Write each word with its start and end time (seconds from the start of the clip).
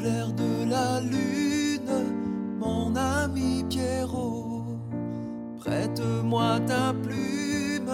clair 0.00 0.32
de 0.32 0.64
la 0.64 1.00
lune, 1.00 1.92
mon 2.58 2.96
ami 2.96 3.64
Pierrot, 3.68 4.64
prête-moi 5.58 6.60
ta 6.66 6.94
plume 6.94 7.92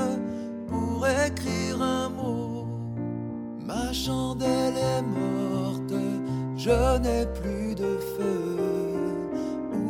pour 0.68 1.06
écrire 1.06 1.82
un 1.82 2.08
mot. 2.08 2.66
Ma 3.60 3.92
chandelle 3.92 4.76
est 4.76 5.02
morte, 5.02 5.94
je 6.56 6.98
n'ai 6.98 7.26
plus 7.40 7.74
de 7.74 7.98
feu. 8.14 8.56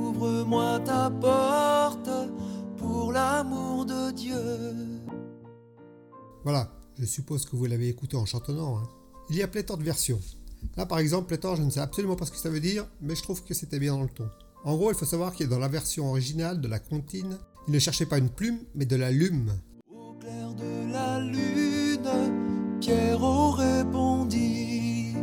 Ouvre-moi 0.01 0.81
ta 0.85 1.11
porte 1.11 2.11
pour 2.79 3.13
l'amour 3.13 3.85
de 3.85 4.11
Dieu. 4.13 5.03
Voilà, 6.45 6.71
je 6.99 7.05
suppose 7.05 7.45
que 7.45 7.57
vous 7.57 7.67
l'avez 7.67 7.89
écouté 7.89 8.17
en 8.17 8.25
chantonnant. 8.25 8.79
Hein. 8.79 8.89
Il 9.29 9.37
y 9.37 9.43
a 9.43 9.49
pléthore 9.49 9.77
de 9.77 9.83
versions. 9.83 10.21
Là 10.77 10.87
par 10.87 10.99
exemple, 10.99 11.29
pléthore, 11.29 11.57
je 11.57 11.63
ne 11.63 11.71
sais 11.71 11.81
absolument 11.81 12.17
pas 12.17 12.27
ce 12.27 12.31
que 12.31 12.39
ça 12.39 12.51
veut 12.51 12.61
dire, 12.61 12.87
mais 13.01 13.15
je 13.15 13.23
trouve 13.23 13.43
que 13.43 13.55
c'était 13.55 13.79
bien 13.79 13.95
dans 13.95 14.03
le 14.03 14.09
ton. 14.09 14.29
En 14.65 14.77
gros, 14.77 14.91
il 14.91 14.97
faut 14.97 15.05
savoir 15.05 15.35
qu'il 15.35 15.47
est 15.47 15.49
dans 15.49 15.59
la 15.59 15.69
version 15.69 16.09
originale 16.09 16.61
de 16.61 16.69
la 16.69 16.79
comptine, 16.79 17.39
il 17.69 17.75
ne 17.75 17.79
cherchait 17.79 18.07
pas 18.07 18.19
une 18.19 18.31
plume, 18.31 18.59
mais 18.75 18.85
de 18.85 18.97
la 18.97 19.11
lume. 19.11 19.53
Au 19.93 20.13
clair 20.15 20.55
de 20.55 20.93
la 20.93 21.21
lune, 21.21 22.09
Pierrot 22.81 23.53
répondit 23.53 25.15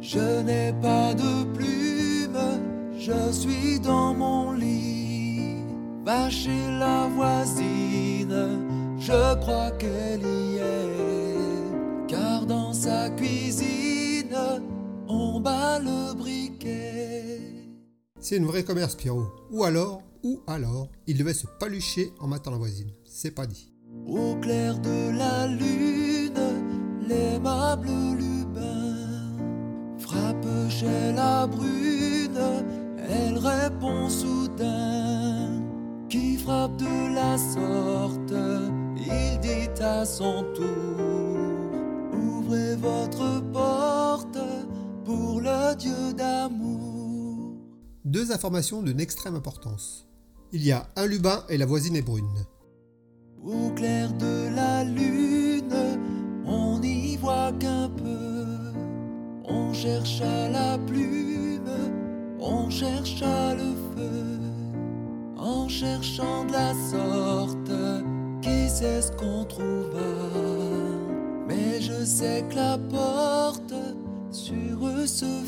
Je 0.00 0.42
n'ai 0.42 0.72
pas 0.80 1.14
de 1.14 1.44
plume, 1.54 2.38
je 2.98 3.32
suis 3.32 3.80
dans 3.80 4.14
mon 4.14 4.52
lit. 4.52 5.56
Va 6.04 6.30
chez 6.30 6.66
la 6.78 7.08
voisine, 7.08 8.60
je 8.98 9.34
crois 9.40 9.70
qu'elle 9.72 10.22
y 10.22 10.56
est. 10.56 12.06
Car 12.08 12.46
dans 12.46 12.72
sa 12.72 13.10
cuisine, 13.10 14.36
le 15.78 16.14
briquet. 16.14 17.40
C'est 18.20 18.36
une 18.36 18.46
vraie 18.46 18.64
commerce, 18.64 18.94
Pierrot. 18.94 19.28
Ou 19.50 19.64
alors, 19.64 20.02
ou 20.22 20.40
alors, 20.46 20.88
il 21.06 21.18
devait 21.18 21.34
se 21.34 21.46
palucher 21.58 22.12
en 22.20 22.26
matant 22.26 22.50
la 22.50 22.58
voisine. 22.58 22.90
C'est 23.04 23.34
pas 23.34 23.46
dit. 23.46 23.72
Au 24.06 24.36
clair 24.36 24.78
de 24.78 25.16
la 25.16 25.46
lune, 25.46 26.34
l'aimable 27.08 27.88
Lubin 28.18 28.96
frappe 29.98 30.46
chez 30.68 31.12
la 31.14 31.46
brune, 31.46 32.40
elle 33.08 33.38
répond 33.38 34.08
soudain. 34.08 35.62
Qui 36.08 36.36
frappe 36.36 36.76
de 36.76 37.14
la 37.14 37.38
sorte, 37.38 38.34
il 38.96 39.40
dit 39.40 39.82
à 39.82 40.04
son 40.04 40.44
tour, 40.54 41.40
ouvrez 42.12 42.74
votre 42.76 43.40
porte 43.52 43.79
Dieu 45.80 46.12
d'amour. 46.12 47.54
Deux 48.04 48.32
informations 48.32 48.82
d'une 48.82 49.00
extrême 49.00 49.34
importance. 49.34 50.06
Il 50.52 50.62
y 50.62 50.72
a 50.72 50.86
un 50.94 51.06
lubin 51.06 51.42
et 51.48 51.56
la 51.56 51.64
voisine 51.64 51.96
est 51.96 52.02
brune. 52.02 52.44
Au 53.42 53.70
clair 53.70 54.12
de 54.12 54.54
la 54.54 54.84
lune, 54.84 55.98
on 56.44 56.78
n'y 56.80 57.16
voit 57.16 57.52
qu'un 57.58 57.88
peu. 57.88 58.74
On 59.44 59.72
cherche 59.72 60.20
à 60.20 60.50
la 60.50 60.76
plume, 60.76 61.70
on 62.38 62.68
cherche 62.68 63.22
à 63.22 63.54
le 63.54 63.72
feu. 63.96 64.38
En 65.38 65.66
cherchant 65.66 66.44
de 66.44 66.52
la 66.52 66.74
sorte, 66.90 67.72
qui 68.42 68.68
sait 68.68 69.00
ce 69.00 69.12
qu'on 69.12 69.46
trouva? 69.46 70.12
Mais 71.48 71.80
je 71.80 72.04
sais 72.04 72.44
que 72.50 72.56
la 72.56 72.76
porte 72.76 73.72
eux 74.54 75.06
se. 75.06 75.40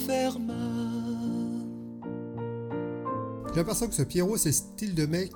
J'ai 3.53 3.59
l'impression 3.59 3.87
que 3.87 3.95
ce 3.95 4.03
Pierrot, 4.03 4.39
c'est 4.39 4.49
le 4.49 4.55
style 4.55 4.95
de 4.95 5.05
mec, 5.05 5.33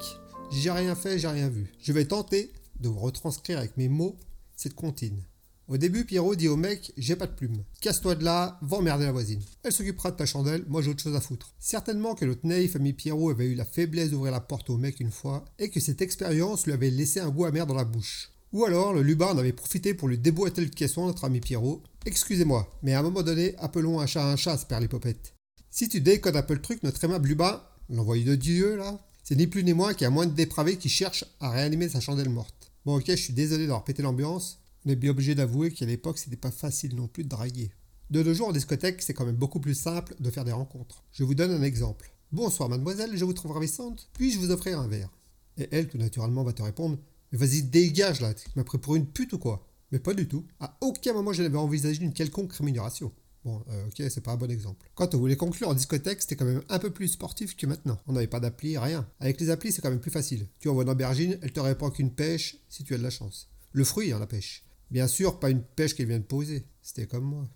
j'ai 0.51 0.71
rien 0.71 0.95
fait, 0.95 1.19
j'ai 1.19 1.29
rien 1.29 1.51
vu. 1.51 1.71
Je 1.79 1.93
vais 1.93 2.07
tenter 2.07 2.51
de 2.81 2.89
vous 2.89 2.99
retranscrire 2.99 3.59
avec 3.59 3.77
mes 3.77 3.91
mots 3.91 4.19
cette 4.57 4.75
comptine. 4.75 5.23
Au 5.69 5.77
début, 5.77 6.07
Pierrot 6.07 6.35
dit 6.35 6.49
au 6.49 6.57
mec 6.57 6.95
J'ai 6.97 7.15
pas 7.15 7.27
de 7.27 7.35
plume. 7.35 7.63
Casse-toi 7.83 8.15
de 8.15 8.25
là, 8.25 8.59
va 8.63 8.79
emmerder 8.79 9.05
la 9.05 9.13
voisine. 9.13 9.43
Elle 9.65 9.73
s'occupera 9.73 10.13
de 10.13 10.17
ta 10.17 10.25
chandelle, 10.25 10.65
moi 10.67 10.81
j'ai 10.81 10.91
autre 10.91 11.03
chose 11.03 11.15
à 11.15 11.21
foutre. 11.21 11.55
Certainement 11.59 12.15
que 12.15 12.25
notre 12.25 12.47
naïf 12.47 12.75
ami 12.75 12.95
Pierrot 12.95 13.29
avait 13.29 13.49
eu 13.49 13.55
la 13.55 13.67
faiblesse 13.67 14.11
d'ouvrir 14.11 14.33
la 14.33 14.41
porte 14.41 14.71
au 14.71 14.79
mec 14.79 14.99
une 15.01 15.11
fois 15.11 15.45
et 15.59 15.69
que 15.69 15.81
cette 15.81 16.01
expérience 16.01 16.65
lui 16.65 16.73
avait 16.73 16.89
laissé 16.89 17.21
un 17.21 17.29
goût 17.29 17.45
amer 17.45 17.67
dans 17.67 17.75
la 17.75 17.85
bouche. 17.85 18.31
Ou 18.57 18.65
alors 18.65 18.95
le 18.95 19.03
lubin 19.03 19.27
en 19.27 19.37
avait 19.37 19.53
profité 19.53 19.93
pour 19.93 20.09
lui 20.09 20.17
déboîter 20.17 20.63
le 20.63 20.71
caisson, 20.71 21.05
notre 21.05 21.25
ami 21.25 21.41
Pierrot. 21.41 21.83
Excusez-moi, 22.07 22.67
mais 22.83 22.95
à 22.95 23.01
un 23.01 23.03
moment 23.03 23.23
donné, 23.23 23.55
appelons 23.59 24.01
un 24.01 24.07
chat 24.07 24.25
un 24.27 24.37
chat, 24.37 24.57
père 24.67 24.81
l'hypopète. 24.81 25.35
Si 25.69 25.91
tu 25.91 26.01
décodes 26.01 26.37
un 26.37 26.43
peu 26.43 26.55
le 26.55 26.63
truc, 26.63 26.83
notre 26.83 27.05
aimable 27.05 27.29
lubin, 27.29 27.63
l'envoyé 27.91 28.25
de 28.25 28.35
Dieu 28.35 28.77
là, 28.77 28.99
c'est 29.23 29.37
ni 29.37 29.47
plus 29.47 29.63
ni 29.63 29.75
moins 29.75 29.93
qu'un 29.93 30.09
moins 30.09 30.25
de 30.25 30.33
dépravé 30.33 30.79
qui 30.79 30.89
cherche 30.89 31.27
à 31.39 31.51
réanimer 31.51 31.91
sa 31.91 32.01
chandelle 32.01 32.31
morte. 32.31 32.73
Bon 32.87 32.97
ok, 32.97 33.05
je 33.09 33.17
suis 33.17 33.35
désolé 33.35 33.67
d'avoir 33.67 33.85
pété 33.85 34.03
l'ambiance, 34.03 34.59
est 34.87 34.97
bien 34.97 35.11
obligé 35.11 35.35
d'avouer 35.35 35.71
qu'à 35.71 35.85
l'époque 35.85 36.17
c'était 36.17 36.37
pas 36.37 36.51
facile 36.51 36.97
non 36.97 37.09
plus 37.09 37.25
de 37.25 37.29
draguer. 37.29 37.71
De 38.09 38.23
nos 38.23 38.33
jours 38.33 38.49
en 38.49 38.53
discothèque, 38.53 39.03
c'est 39.03 39.13
quand 39.13 39.27
même 39.27 39.37
beaucoup 39.37 39.61
plus 39.61 39.75
simple 39.75 40.15
de 40.19 40.31
faire 40.31 40.47
des 40.47 40.53
rencontres. 40.53 41.05
Je 41.13 41.25
vous 41.25 41.35
donne 41.35 41.51
un 41.51 41.63
exemple. 41.63 42.11
Bonsoir 42.33 42.71
mademoiselle, 42.71 43.19
je 43.19 43.25
vous 43.27 43.35
trouve 43.35 43.53
ravissante, 43.53 44.09
puis-je 44.15 44.39
vous 44.39 44.51
offrir 44.51 44.81
un 44.81 44.89
verre? 44.89 45.11
Et 45.59 45.69
elle, 45.73 45.89
tout 45.89 45.99
naturellement, 45.99 46.43
va 46.43 46.55
te 46.55 46.63
répondre 46.63 46.99
Mais 47.33 47.39
vas-y, 47.39 47.63
dégage 47.63 48.21
là, 48.21 48.35
tu 48.35 48.47
m'as 48.57 48.65
pris 48.65 48.79
pour 48.79 48.97
une 48.97 49.07
pute 49.07 49.33
ou 49.33 49.39
quoi? 49.39 49.67
Mais 49.93 49.99
pas 49.99 50.15
du 50.15 50.27
tout. 50.29 50.47
À 50.61 50.77
aucun 50.81 51.13
moment 51.13 51.33
je 51.33 51.43
n'avais 51.43 51.59
envisagé 51.59 52.03
une 52.03 52.13
quelconque 52.13 52.53
rémunération. 52.53 53.13
Bon, 53.45 53.63
euh, 53.69 53.87
ok, 53.87 54.03
c'est 54.11 54.23
pas 54.23 54.33
un 54.33 54.37
bon 54.37 54.51
exemple. 54.51 54.91
Quand 54.97 55.15
on 55.15 55.19
voulait 55.19 55.37
conclure 55.37 55.69
en 55.69 55.75
discothèque, 55.75 56.21
c'était 56.21 56.35
quand 56.35 56.45
même 56.45 56.65
un 56.69 56.81
peu 56.81 56.91
plus 56.91 57.07
sportif 57.07 57.57
que 57.57 57.67
maintenant. 57.67 57.97
On 58.09 58.13
n'avait 58.13 58.27
pas 58.27 58.41
d'appli, 58.41 58.77
rien. 58.77 59.09
Avec 59.21 59.41
les 59.41 59.51
applis, 59.51 59.71
c'est 59.71 59.81
quand 59.81 59.91
même 59.91 60.01
plus 60.01 60.11
facile. 60.11 60.49
Tu 60.59 60.69
envoies 60.69 60.83
une 60.83 60.91
aubergine, 60.91 61.39
elle 61.43 61.53
te 61.53 61.61
répond 61.61 61.91
qu'une 61.91 62.13
pêche 62.13 62.57
si 62.69 62.83
tu 62.83 62.93
as 62.93 62.99
de 62.99 63.05
la 63.05 63.11
chance. 63.11 63.49
Le 63.71 63.85
fruit, 63.85 64.11
hein, 64.11 64.19
la 64.19 64.27
pêche. 64.27 64.65
Bien 64.91 65.07
sûr, 65.07 65.39
pas 65.39 65.51
une 65.51 65.63
pêche 65.63 65.95
qu'elle 65.95 66.09
vient 66.09 66.19
de 66.19 66.25
poser. 66.25 66.67
C'était 66.83 67.07
comme 67.07 67.25
moi. 67.25 67.49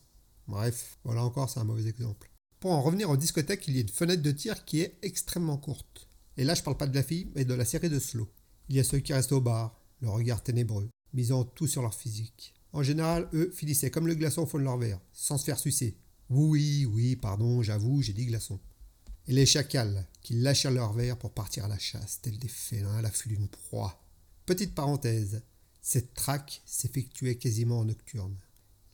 Bref, 0.47 0.98
voilà 1.03 1.25
encore, 1.25 1.50
c'est 1.50 1.59
un 1.59 1.64
mauvais 1.64 1.88
exemple. 1.88 2.30
Pour 2.60 2.70
en 2.70 2.82
revenir 2.82 3.10
en 3.10 3.16
discothèque, 3.16 3.66
il 3.66 3.75
y 3.75 3.78
a 3.78 3.82
une 3.82 3.88
fenêtre 3.88 4.22
de 4.22 4.30
tir 4.30 4.64
qui 4.64 4.82
est 4.82 4.97
extrêmement 5.03 5.56
courte. 5.56 6.09
Et 6.36 6.44
là, 6.44 6.54
je 6.54 6.62
parle 6.62 6.76
pas 6.76 6.86
de 6.86 6.94
la 6.94 7.03
fille, 7.03 7.32
mais 7.34 7.44
de 7.44 7.54
la 7.54 7.64
série 7.64 7.91
de 7.91 7.98
slow. 7.98 8.28
Il 8.70 8.76
y 8.76 8.81
a 8.81 8.84
ceux 8.84 9.00
qui 9.00 9.12
restent 9.12 9.32
au 9.32 9.41
bar, 9.41 9.76
le 9.98 10.08
regard 10.08 10.44
ténébreux, 10.44 10.88
misant 11.12 11.42
tout 11.42 11.66
sur 11.66 11.82
leur 11.82 11.92
physique. 11.92 12.54
En 12.72 12.84
général, 12.84 13.28
eux 13.34 13.50
finissaient 13.50 13.91
comme 13.91 14.06
le 14.06 14.14
glaçon 14.14 14.42
au 14.42 14.47
fond 14.47 14.58
de 14.58 14.62
leur 14.62 14.78
verre, 14.78 15.00
sans 15.12 15.38
se 15.38 15.44
faire 15.44 15.58
sucer. 15.58 15.97
Oui, 16.28 16.86
oui, 16.86 17.16
pardon, 17.16 17.62
j'avoue, 17.62 18.00
j'ai 18.00 18.12
dit 18.12 18.26
glaçon. 18.26 18.60
Et 19.26 19.32
les 19.32 19.44
chacals, 19.44 20.06
qui 20.22 20.34
lâchèrent 20.34 20.70
leur 20.70 20.92
verre 20.92 21.19
pour 21.19 21.32
partir 21.32 21.64
à 21.64 21.69
la 21.69 21.80
chasse, 21.80 22.20
tels 22.22 22.38
des 22.38 22.47
félins 22.47 22.94
à 22.94 23.03
l'affût 23.03 23.28
d'une 23.28 23.48
proie. 23.48 24.00
Petite 24.47 24.76
parenthèse, 24.76 25.42
cette 25.82 26.14
traque 26.14 26.62
s'effectuait 26.64 27.38
quasiment 27.38 27.80
en 27.80 27.86
nocturne. 27.86 28.36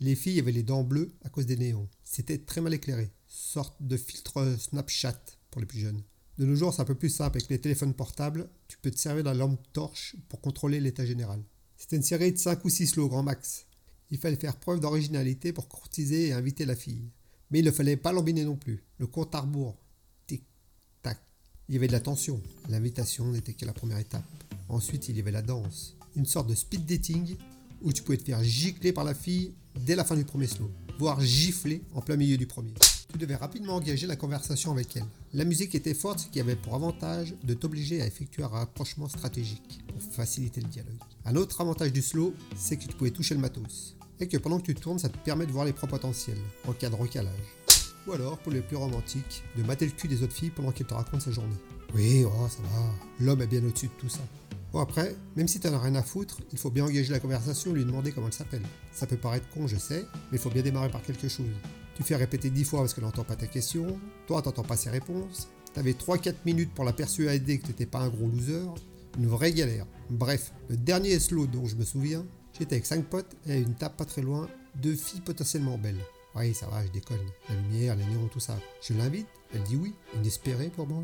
Les 0.00 0.16
filles 0.16 0.40
avaient 0.40 0.52
les 0.52 0.62
dents 0.62 0.84
bleues 0.84 1.12
à 1.22 1.28
cause 1.28 1.44
des 1.44 1.58
néons. 1.58 1.90
C'était 2.02 2.38
très 2.38 2.62
mal 2.62 2.72
éclairé, 2.72 3.10
sorte 3.26 3.76
de 3.80 3.98
filtre 3.98 4.56
Snapchat 4.58 5.22
pour 5.50 5.60
les 5.60 5.66
plus 5.66 5.80
jeunes. 5.80 6.02
De 6.38 6.44
nos 6.44 6.54
jours, 6.54 6.74
c'est 6.74 6.82
un 6.82 6.86
peu 6.86 6.94
plus 6.94 7.08
simple 7.08 7.38
avec 7.38 7.48
les 7.48 7.60
téléphones 7.60 7.94
portables. 7.94 8.48
Tu 8.68 8.76
peux 8.78 8.90
te 8.90 8.98
servir 8.98 9.24
de 9.24 9.30
la 9.30 9.34
lampe 9.34 9.60
torche 9.72 10.16
pour 10.28 10.40
contrôler 10.40 10.80
l'état 10.80 11.06
général. 11.06 11.42
C'était 11.78 11.96
une 11.96 12.02
série 12.02 12.32
de 12.32 12.38
5 12.38 12.64
ou 12.64 12.68
6 12.68 12.88
slow 12.88 13.08
grand 13.08 13.22
max. 13.22 13.66
Il 14.10 14.18
fallait 14.18 14.36
faire 14.36 14.56
preuve 14.56 14.80
d'originalité 14.80 15.52
pour 15.52 15.68
courtiser 15.68 16.28
et 16.28 16.32
inviter 16.32 16.66
la 16.66 16.76
fille. 16.76 17.10
Mais 17.50 17.60
il 17.60 17.64
ne 17.64 17.70
fallait 17.70 17.96
pas 17.96 18.12
l'embiner 18.12 18.44
non 18.44 18.56
plus. 18.56 18.84
Le 18.98 19.06
compte 19.06 19.34
à 19.34 19.40
rebours. 19.40 19.78
Tic, 20.26 20.44
tac. 21.02 21.18
Il 21.68 21.74
y 21.74 21.78
avait 21.78 21.86
de 21.86 21.92
la 21.92 22.00
tension. 22.00 22.42
L'invitation 22.68 23.30
n'était 23.32 23.54
que 23.54 23.64
la 23.64 23.72
première 23.72 23.98
étape. 23.98 24.24
Ensuite, 24.68 25.08
il 25.08 25.16
y 25.16 25.20
avait 25.20 25.30
la 25.30 25.42
danse. 25.42 25.96
Une 26.16 26.26
sorte 26.26 26.48
de 26.48 26.54
speed 26.54 26.84
dating 26.84 27.36
où 27.82 27.92
tu 27.92 28.02
pouvais 28.02 28.18
te 28.18 28.24
faire 28.24 28.42
gicler 28.42 28.92
par 28.92 29.04
la 29.04 29.14
fille 29.14 29.54
dès 29.86 29.96
la 29.96 30.04
fin 30.04 30.16
du 30.16 30.24
premier 30.24 30.46
slow, 30.46 30.70
voire 30.98 31.20
gifler 31.20 31.82
en 31.94 32.00
plein 32.00 32.16
milieu 32.16 32.36
du 32.36 32.46
premier. 32.46 32.72
Tu 33.16 33.20
devais 33.20 33.36
rapidement 33.36 33.76
engager 33.76 34.06
la 34.06 34.14
conversation 34.14 34.72
avec 34.72 34.94
elle. 34.94 35.06
La 35.32 35.46
musique 35.46 35.74
était 35.74 35.94
forte, 35.94 36.18
ce 36.18 36.26
qui 36.26 36.38
avait 36.38 36.54
pour 36.54 36.74
avantage 36.74 37.34
de 37.44 37.54
t'obliger 37.54 38.02
à 38.02 38.06
effectuer 38.06 38.42
un 38.42 38.48
rapprochement 38.48 39.08
stratégique 39.08 39.80
pour 39.88 40.02
faciliter 40.02 40.60
le 40.60 40.68
dialogue. 40.68 40.98
Un 41.24 41.34
autre 41.36 41.58
avantage 41.62 41.94
du 41.94 42.02
slow, 42.02 42.34
c'est 42.54 42.76
que 42.76 42.84
tu 42.84 42.94
pouvais 42.94 43.10
toucher 43.10 43.34
le 43.34 43.40
matos 43.40 43.96
et 44.20 44.28
que 44.28 44.36
pendant 44.36 44.60
que 44.60 44.66
tu 44.66 44.74
tournes, 44.74 44.98
ça 44.98 45.08
te 45.08 45.16
permet 45.16 45.46
de 45.46 45.52
voir 45.52 45.64
les 45.64 45.72
points 45.72 45.88
potentiels 45.88 46.36
en 46.68 46.74
cas 46.74 46.90
de 46.90 46.94
recalage. 46.94 47.32
Ou 48.06 48.12
alors, 48.12 48.36
pour 48.36 48.52
les 48.52 48.60
plus 48.60 48.76
romantiques, 48.76 49.42
de 49.56 49.62
mater 49.62 49.86
le 49.86 49.92
cul 49.92 50.08
des 50.08 50.22
autres 50.22 50.34
filles 50.34 50.50
pendant 50.50 50.70
qu'elles 50.70 50.86
te 50.86 50.92
racontent 50.92 51.20
sa 51.20 51.30
journée. 51.30 51.56
Oui, 51.94 52.22
oh, 52.26 52.48
ça 52.50 52.60
va, 52.64 53.24
l'homme 53.24 53.40
est 53.40 53.46
bien 53.46 53.64
au-dessus 53.64 53.86
de 53.86 53.92
tout 53.98 54.10
ça. 54.10 54.20
Bon 54.74 54.80
après, 54.80 55.16
même 55.36 55.48
si 55.48 55.58
t'en 55.58 55.72
as 55.72 55.78
rien 55.78 55.94
à 55.94 56.02
foutre, 56.02 56.36
il 56.52 56.58
faut 56.58 56.70
bien 56.70 56.84
engager 56.84 57.12
la 57.12 57.20
conversation 57.20 57.70
et 57.70 57.76
lui 57.76 57.86
demander 57.86 58.12
comment 58.12 58.26
elle 58.26 58.34
s'appelle. 58.34 58.66
Ça 58.92 59.06
peut 59.06 59.16
paraître 59.16 59.48
con, 59.54 59.66
je 59.66 59.76
sais, 59.76 60.04
mais 60.30 60.36
il 60.36 60.38
faut 60.38 60.50
bien 60.50 60.60
démarrer 60.60 60.90
par 60.90 61.00
quelque 61.00 61.28
chose. 61.28 61.46
Tu 61.96 62.02
fais 62.02 62.16
répéter 62.16 62.50
dix 62.50 62.64
fois 62.64 62.80
parce 62.80 62.94
qu'elle 62.94 63.04
n'entend 63.04 63.24
pas 63.24 63.36
ta 63.36 63.46
question, 63.46 63.98
toi 64.26 64.42
t'entends 64.42 64.62
pas 64.62 64.76
ses 64.76 64.90
réponses, 64.90 65.48
t'avais 65.74 65.92
3-4 65.92 66.34
minutes 66.44 66.72
pour 66.74 66.84
la 66.84 66.92
persuader 66.92 67.58
que 67.58 67.66
t'étais 67.66 67.86
pas 67.86 68.00
un 68.00 68.08
gros 68.08 68.28
loser, 68.28 68.68
une 69.18 69.26
vraie 69.26 69.52
galère. 69.52 69.86
Bref, 70.10 70.52
le 70.68 70.76
dernier 70.76 71.18
slow 71.18 71.46
dont 71.46 71.66
je 71.66 71.74
me 71.74 71.84
souviens, 71.84 72.24
J'étais 72.58 72.76
avec 72.76 72.86
5 72.86 73.04
potes 73.04 73.36
et 73.46 73.52
à 73.52 73.56
une 73.56 73.74
table 73.74 73.96
pas 73.96 74.06
très 74.06 74.22
loin, 74.22 74.48
deux 74.76 74.94
filles 74.94 75.20
potentiellement 75.20 75.76
belles. 75.76 76.00
Oui, 76.34 76.54
ça 76.54 76.66
va, 76.68 76.84
je 76.84 76.90
déconne. 76.90 77.18
La 77.48 77.54
lumière, 77.54 77.96
les 77.96 78.04
néons, 78.04 78.28
tout 78.28 78.40
ça. 78.40 78.58
Je 78.80 78.94
l'invite, 78.94 79.26
elle 79.54 79.62
dit 79.62 79.76
oui, 79.76 79.94
inespéré 80.14 80.68
pour 80.68 80.86
moi. 80.86 81.02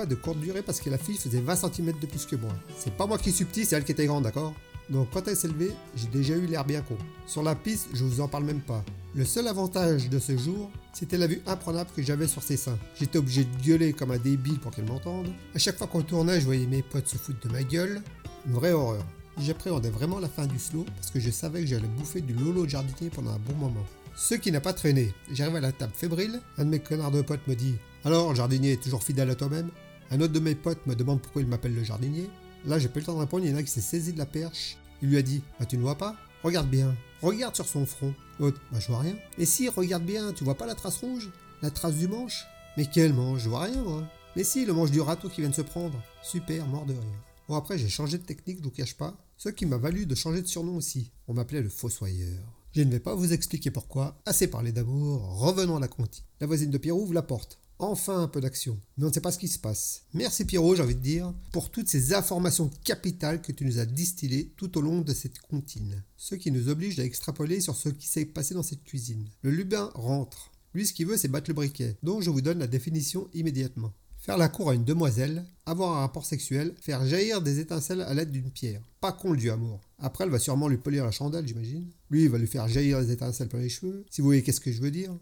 À 0.00 0.06
de 0.06 0.14
courte 0.14 0.38
durée 0.38 0.62
parce 0.62 0.80
que 0.80 0.90
la 0.90 0.98
fille 0.98 1.16
faisait 1.16 1.40
20 1.40 1.56
cm 1.56 1.92
de 1.98 2.06
plus 2.06 2.26
que 2.26 2.36
moi. 2.36 2.52
C'est 2.76 2.94
pas 2.94 3.06
moi 3.06 3.18
qui 3.18 3.32
suis 3.32 3.44
petit, 3.44 3.64
c'est 3.64 3.76
elle 3.76 3.84
qui 3.84 3.92
était 3.92 4.06
grande, 4.06 4.24
d'accord? 4.24 4.54
Donc 4.90 5.08
quand 5.12 5.26
elle 5.28 5.36
s'est 5.36 5.48
levée, 5.48 5.72
j'ai 5.94 6.08
déjà 6.08 6.36
eu 6.36 6.46
l'air 6.46 6.64
bien 6.64 6.82
con. 6.82 6.96
Sur 7.26 7.42
la 7.42 7.54
piste, 7.54 7.88
je 7.94 8.04
vous 8.04 8.20
en 8.20 8.28
parle 8.28 8.44
même 8.44 8.60
pas. 8.60 8.84
Le 9.14 9.26
seul 9.26 9.46
avantage 9.46 10.08
de 10.08 10.18
ce 10.18 10.38
jour, 10.38 10.70
c'était 10.94 11.18
la 11.18 11.26
vue 11.26 11.42
imprenable 11.46 11.90
que 11.94 12.02
j'avais 12.02 12.26
sur 12.26 12.42
ses 12.42 12.56
seins. 12.56 12.78
J'étais 12.98 13.18
obligé 13.18 13.44
de 13.44 13.62
gueuler 13.62 13.92
comme 13.92 14.10
un 14.10 14.16
débile 14.16 14.58
pour 14.58 14.70
qu'elle 14.70 14.86
m'entende. 14.86 15.28
À 15.54 15.58
chaque 15.58 15.76
fois 15.76 15.86
qu'on 15.86 16.00
tournait, 16.00 16.40
je 16.40 16.46
voyais 16.46 16.66
mes 16.66 16.80
potes 16.80 17.08
se 17.08 17.18
foutre 17.18 17.46
de 17.46 17.52
ma 17.52 17.62
gueule. 17.62 18.00
Une 18.46 18.54
vraie 18.54 18.72
horreur. 18.72 19.04
J'appréhendais 19.36 19.90
vraiment 19.90 20.18
la 20.18 20.30
fin 20.30 20.46
du 20.46 20.58
slow 20.58 20.86
parce 20.96 21.10
que 21.10 21.20
je 21.20 21.30
savais 21.30 21.60
que 21.60 21.66
j'allais 21.66 21.88
bouffer 21.88 22.22
du 22.22 22.32
lolo 22.32 22.64
de 22.64 22.70
jardinier 22.70 23.10
pendant 23.10 23.32
un 23.32 23.38
bon 23.38 23.54
moment. 23.54 23.84
Ce 24.16 24.34
qui 24.34 24.50
n'a 24.50 24.62
pas 24.62 24.72
traîné. 24.72 25.12
J'arrive 25.30 25.56
à 25.56 25.60
la 25.60 25.72
table 25.72 25.92
fébrile, 25.94 26.40
un 26.56 26.64
de 26.64 26.70
mes 26.70 26.80
connards 26.80 27.10
de 27.10 27.20
potes 27.20 27.46
me 27.48 27.54
dit 27.54 27.74
Alors, 28.04 28.34
jardinier 28.34 28.72
est 28.72 28.82
toujours 28.82 29.02
fidèle 29.02 29.28
à 29.28 29.34
toi-même? 29.34 29.68
Un 30.10 30.22
autre 30.22 30.32
de 30.32 30.40
mes 30.40 30.54
potes 30.54 30.86
me 30.86 30.94
demande 30.94 31.20
pourquoi 31.20 31.42
il 31.42 31.48
m'appelle 31.48 31.74
le 31.74 31.84
jardinier. 31.84 32.30
Là, 32.64 32.78
j'ai 32.78 32.88
pas 32.88 33.00
le 33.00 33.04
temps 33.04 33.14
de 33.14 33.20
répondre, 33.20 33.44
il 33.44 33.50
y 33.50 33.54
en 33.54 33.58
a 33.58 33.62
qui 33.62 33.70
s'est 33.70 33.82
saisi 33.82 34.14
de 34.14 34.18
la 34.18 34.26
perche. 34.26 34.78
Il 35.02 35.10
lui 35.10 35.18
a 35.18 35.22
dit 35.22 35.42
Bah, 35.60 35.66
tu 35.66 35.76
ne 35.76 35.82
vois 35.82 35.98
pas 35.98 36.16
Regarde 36.42 36.68
bien, 36.68 36.96
regarde 37.20 37.54
sur 37.54 37.68
son 37.68 37.86
front. 37.86 38.12
L'autre 38.40 38.60
Bah, 38.72 38.80
je 38.80 38.88
vois 38.88 38.98
rien. 38.98 39.14
Et 39.38 39.46
si, 39.46 39.68
regarde 39.68 40.04
bien, 40.04 40.32
tu 40.32 40.42
vois 40.42 40.56
pas 40.56 40.66
la 40.66 40.74
trace 40.74 40.96
rouge? 40.96 41.30
La 41.62 41.70
trace 41.70 41.94
du 41.94 42.08
manche? 42.08 42.44
Mais 42.76 42.86
quel 42.86 43.14
manche? 43.14 43.42
Je 43.42 43.48
vois 43.48 43.64
rien, 43.64 43.82
moi. 43.82 44.02
Mais 44.34 44.42
si, 44.42 44.64
le 44.64 44.72
manche 44.72 44.90
du 44.90 45.00
râteau 45.00 45.28
qui 45.28 45.40
vient 45.40 45.50
de 45.50 45.54
se 45.54 45.62
prendre. 45.62 46.02
Super, 46.22 46.66
mort 46.66 46.84
de 46.84 46.94
rire. 46.94 47.22
Bon, 47.48 47.54
après, 47.54 47.78
j'ai 47.78 47.88
changé 47.88 48.18
de 48.18 48.24
technique, 48.24 48.58
je 48.58 48.64
vous 48.64 48.70
cache 48.70 48.94
pas. 48.96 49.14
Ce 49.36 49.50
qui 49.50 49.66
m'a 49.66 49.76
valu 49.76 50.04
de 50.04 50.14
changer 50.16 50.42
de 50.42 50.46
surnom 50.48 50.76
aussi. 50.76 51.12
On 51.28 51.34
m'appelait 51.34 51.62
le 51.62 51.68
Fossoyeur. 51.68 52.40
Je 52.72 52.82
ne 52.82 52.90
vais 52.90 53.00
pas 53.00 53.14
vous 53.14 53.32
expliquer 53.32 53.70
pourquoi. 53.70 54.20
Assez 54.26 54.48
parlé 54.48 54.72
d'amour, 54.72 55.38
revenons 55.38 55.76
à 55.76 55.80
la 55.80 55.88
conti. 55.88 56.24
La 56.40 56.46
voisine 56.48 56.70
de 56.70 56.78
Pierrot 56.78 57.02
ouvre 57.02 57.14
la 57.14 57.22
porte. 57.22 57.60
Enfin 57.82 58.22
un 58.22 58.28
peu 58.28 58.40
d'action. 58.40 58.78
Mais 58.96 59.04
on 59.04 59.08
ne 59.08 59.12
sait 59.12 59.20
pas 59.20 59.32
ce 59.32 59.40
qui 59.40 59.48
se 59.48 59.58
passe. 59.58 60.02
Merci 60.14 60.44
Pierrot, 60.44 60.76
j'ai 60.76 60.84
envie 60.84 60.94
de 60.94 61.00
dire, 61.00 61.34
pour 61.50 61.72
toutes 61.72 61.88
ces 61.88 62.14
informations 62.14 62.70
capitales 62.84 63.42
que 63.42 63.50
tu 63.50 63.64
nous 63.64 63.80
as 63.80 63.86
distillées 63.86 64.52
tout 64.56 64.78
au 64.78 64.80
long 64.80 65.00
de 65.00 65.12
cette 65.12 65.40
comptine. 65.40 66.04
Ce 66.16 66.36
qui 66.36 66.52
nous 66.52 66.68
oblige 66.68 67.00
à 67.00 67.04
extrapoler 67.04 67.60
sur 67.60 67.74
ce 67.74 67.88
qui 67.88 68.06
s'est 68.06 68.24
passé 68.24 68.54
dans 68.54 68.62
cette 68.62 68.84
cuisine. 68.84 69.28
Le 69.42 69.50
Lubin 69.50 69.90
rentre. 69.94 70.52
Lui, 70.74 70.86
ce 70.86 70.92
qu'il 70.92 71.08
veut, 71.08 71.16
c'est 71.16 71.26
battre 71.26 71.50
le 71.50 71.54
briquet. 71.54 71.96
Donc 72.04 72.22
je 72.22 72.30
vous 72.30 72.40
donne 72.40 72.60
la 72.60 72.68
définition 72.68 73.26
immédiatement. 73.34 73.92
Faire 74.16 74.38
la 74.38 74.48
cour 74.48 74.70
à 74.70 74.74
une 74.76 74.84
demoiselle, 74.84 75.44
avoir 75.66 75.96
un 75.96 76.02
rapport 76.02 76.24
sexuel, 76.24 76.76
faire 76.80 77.04
jaillir 77.04 77.42
des 77.42 77.58
étincelles 77.58 78.02
à 78.02 78.14
l'aide 78.14 78.30
d'une 78.30 78.52
pierre. 78.52 78.80
Pas 79.00 79.10
con 79.10 79.32
le 79.32 79.38
dieu 79.38 79.50
amour. 79.50 79.80
Après, 79.98 80.22
elle 80.22 80.30
va 80.30 80.38
sûrement 80.38 80.68
lui 80.68 80.78
polir 80.78 81.04
la 81.04 81.10
chandelle, 81.10 81.48
j'imagine. 81.48 81.90
Lui, 82.10 82.22
il 82.22 82.28
va 82.28 82.38
lui 82.38 82.46
faire 82.46 82.68
jaillir 82.68 83.00
les 83.00 83.10
étincelles 83.10 83.48
par 83.48 83.58
les 83.58 83.68
cheveux. 83.68 84.06
Si 84.08 84.20
vous 84.20 84.28
voyez 84.28 84.44
qu'est-ce 84.44 84.60
que 84.60 84.70
je 84.70 84.80
veux 84.80 84.92
dire. 84.92 85.18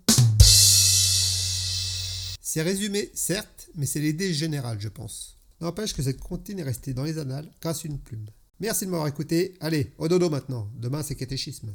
C'est 2.52 2.62
résumé, 2.62 3.12
certes, 3.14 3.70
mais 3.76 3.86
c'est 3.86 4.00
l'idée 4.00 4.34
générale, 4.34 4.80
je 4.80 4.88
pense. 4.88 5.38
N'empêche 5.60 5.94
que 5.94 6.02
cette 6.02 6.18
comptine 6.18 6.58
est 6.58 6.64
restée 6.64 6.92
dans 6.92 7.04
les 7.04 7.18
annales 7.18 7.48
grâce 7.60 7.84
à 7.84 7.88
une 7.88 8.00
plume. 8.00 8.26
Merci 8.58 8.86
de 8.86 8.90
m'avoir 8.90 9.06
écouté. 9.06 9.54
Allez, 9.60 9.92
au 9.98 10.08
dodo 10.08 10.28
maintenant. 10.28 10.68
Demain, 10.76 11.04
c'est 11.04 11.14
catéchisme. 11.14 11.72